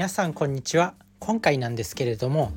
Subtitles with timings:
[0.00, 0.94] 皆さんこんにちは。
[1.18, 2.52] 今回なんですけれども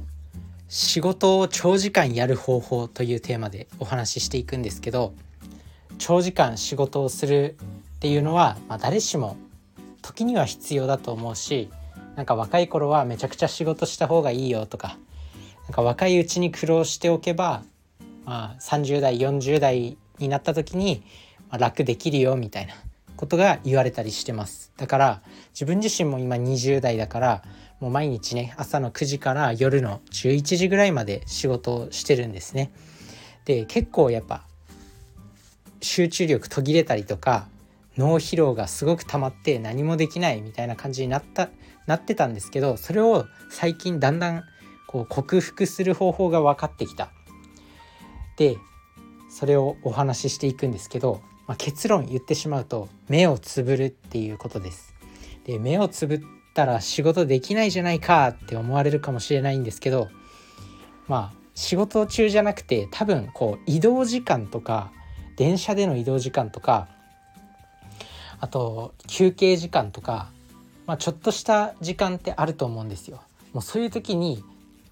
[0.70, 5.14] 仕事を長時間やる方法というテーマでお話ししていくんですけど
[5.98, 7.58] 長時間仕事をする
[7.96, 9.36] っていうのは、まあ、誰しも
[10.02, 11.70] 時には必要だと思うし
[12.16, 14.98] なんか若い頃はめちゃくちゃ仕事した方がいいよとか
[15.66, 17.64] なんか若いうちに苦労しておけば、
[18.24, 21.04] まあ、30代40代になった時に
[21.52, 22.74] 楽できるよみたいな
[23.24, 24.74] ことが言われたりしてます。
[24.76, 25.22] だから
[25.54, 27.44] 自分自身も今20代だから
[27.80, 32.74] もう毎日ね朝の9時から夜の11時ぐらいまで仕事をしてるんですね。
[33.46, 34.46] で結構やっぱ
[35.82, 37.48] 集中力途切れたりとか
[37.98, 41.50] 脳疲労がすごく溜まって何もできないみたいな感じになった
[41.88, 44.44] なってたんですけどそれを最近だんだん
[44.86, 47.10] こう克服する方法が分かってきた。
[48.36, 48.58] で
[49.30, 54.94] それをお話ししていくんですけどまあ、結論言ってしまうと目をつぶるっていうことです。
[55.46, 56.22] で目をつぶっ
[56.54, 60.08] たら仕事できないじゃないかって思われるかもしれないんですけど
[61.08, 64.92] まあ仕事中じゃなくて多分こう移動時間とか
[65.36, 66.88] 電車での移動時間とか
[68.40, 70.30] あと休憩時間とか、
[70.86, 73.22] まあ、ちょっとした時間ってあると思うんですよ。
[73.54, 74.44] もうそういう時に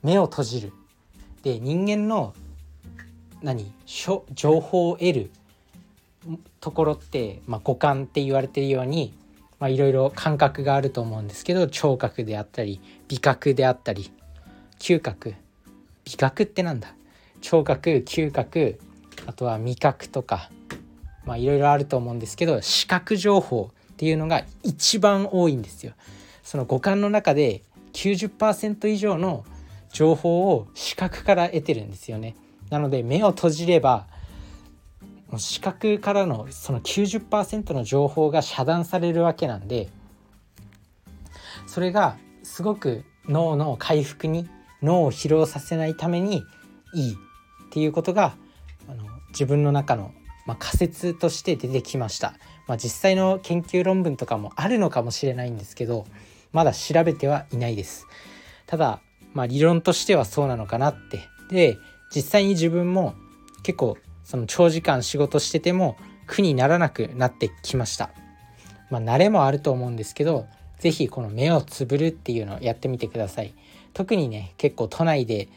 [0.04, 0.74] 目を閉じる。
[1.44, 2.34] で人間の
[3.42, 5.32] 何情報を得る
[6.60, 9.14] ところって、まあ、五感って言われてるように
[9.62, 14.12] いろいろ感覚があると思うんですけど聴覚であったり味覚であったり
[14.80, 15.36] 嗅覚
[16.06, 16.94] 味覚ってなんだ？
[17.42, 18.80] 聴覚嗅覚
[19.26, 20.50] あとは味覚とか
[21.28, 25.94] いろいろあると思うんですけど視覚情報っていうのが一番多いんですよ。
[26.44, 27.62] その五感の中で
[27.94, 29.46] 90%以上の
[29.92, 32.36] 情報を視覚から得てるんですよね。
[32.72, 34.08] なので目を閉じれば
[35.38, 39.90] 視覚からのその90%の情報が遮断されるわけなんで
[41.68, 44.50] それがすごく脳の回復に
[44.82, 46.44] 脳を疲労させないために
[46.94, 47.16] いいっ
[47.72, 48.36] ていうことが
[48.90, 50.12] あの自分の中の、
[50.46, 52.34] まあ、仮説として出てきました、
[52.68, 56.06] まあ、実際の研究論文とかもあるのかもしれないんですけど
[56.52, 58.08] まだ調べてはいないです。
[58.66, 59.02] ただ、
[59.34, 61.22] まあ、理論としてはそうなのかなって。
[61.50, 61.78] で
[62.14, 63.14] 実際に自分も
[63.64, 63.98] 結構
[64.32, 68.12] その長時間仕事してても苦にならなくなってきました。
[68.90, 70.48] まあ、慣れもあると思うんですけど
[70.80, 73.54] 是非この目をつぶるっていうのをやってみてください。
[73.94, 75.50] 特にね結構都内で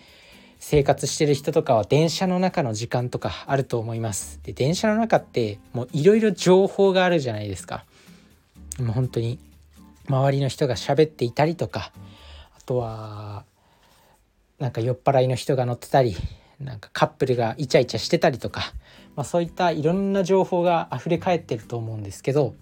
[0.59, 4.41] 生活してる人とかは電車の中の時間とかあると思います。
[4.43, 7.85] で電車の中ってもういろいろ情報があるじゃないですか。
[8.81, 9.39] もう本当に
[10.09, 11.93] 周りの人が喋っていたりとか
[12.59, 13.45] あとは
[14.59, 16.17] なんか酔っ払いの人が乗ってたり
[16.65, 18.73] なんかカップルがイチャイチャしてたりとか、
[19.17, 22.55] まあ、そういったいろんな情報が溢れ返ってると思うんですけど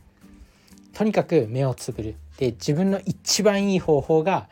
[0.92, 4.48] とにかく目をつぶるで自分の一番いい方法が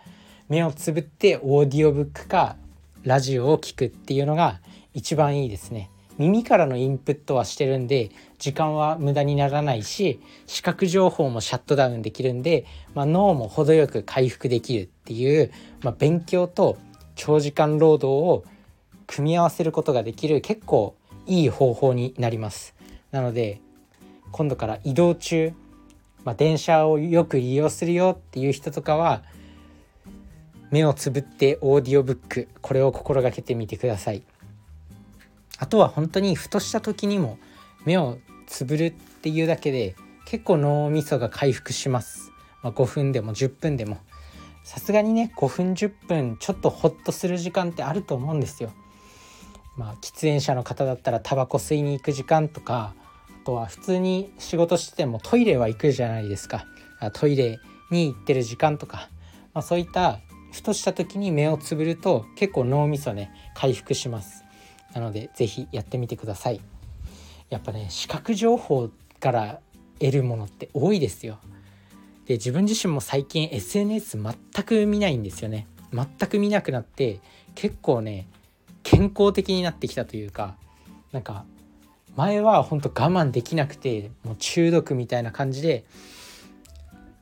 [0.49, 2.57] 目をつぶってオーディオブックか
[3.03, 4.61] ラジオを聴くっていうのが
[4.95, 5.91] 一番いいですね。
[6.19, 15.51] 耳からのインプットはしてるんで時間は無駄にならないし視覚情報もシャットダウンできるんで、まあ、脳も程よく回復できるっていう、
[15.83, 16.77] まあ、勉強と
[17.15, 18.45] 長時間労働を
[19.11, 20.95] 組み合わせることができる結構
[21.27, 22.77] いい方法になります。
[23.11, 23.61] なので
[24.31, 25.53] 今度から移動中、
[26.23, 29.25] まあ、電車をよく利用するよっていう人とかは
[30.71, 34.23] 目をつぶってオーディオブックこれを心がけてみてください。
[35.59, 37.37] あとは本当にふとした時にも
[37.85, 42.31] 目をつぶるっていうだけで結構脳みそが回復します、
[42.63, 43.99] まあ、5分でも10分でも。
[44.63, 48.71] さすがにね5分10分ちょっとホッとする時間ってあると思うんですよ。
[49.77, 52.95] まあ、喫煙者の方だったらタバコ吸いに行く時間とか
[53.43, 56.67] あとは普通に仕事しててもトイレは行くじゃないですか。
[57.15, 57.59] トイレ
[57.91, 59.09] に行ってる時間とか、
[59.55, 60.21] まあ、そういった
[60.53, 64.45] ふとした時に目をつぶると結構脳みそね回復します。
[64.95, 66.61] なので是非やってみてください。
[67.49, 69.61] やっぱね視覚情報から
[69.99, 71.39] 得るものって多いですよ。
[72.27, 75.67] で自分自身も最近 SNS 全く見ないんですよね。
[75.93, 77.21] 全く見なくなって
[77.55, 78.29] 結構ね
[78.83, 80.57] 健康的になってきたというか
[81.13, 81.45] なんか
[82.17, 85.85] 前は本当我慢できなくてもう中毒みたいな感じで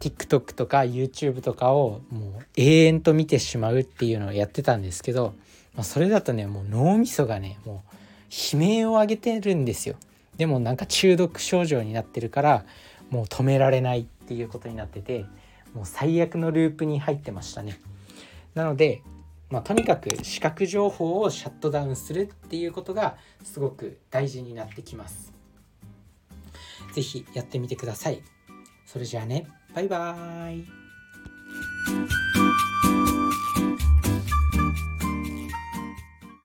[0.00, 5.34] TikTok とか YouTube とかをもう永遠と見てしまうっていうのをやってたんですけど、
[5.74, 7.94] まあ、それだとねもう脳みそがねもう
[8.54, 9.96] 悲鳴を上げてるんですよ。
[10.36, 12.64] でもなんか中毒症状になってるから
[13.10, 15.24] もう止められないっていうことになってて
[15.74, 17.80] もう最悪のループに入ってましたね。
[18.54, 19.02] なので
[19.50, 25.32] まあ、とにかく視覚情報をシャットダウンするっていうことがすごく大事になってきます。
[26.92, 28.22] 是非やってみてください。
[28.84, 30.87] それじゃあね、バイバーイ。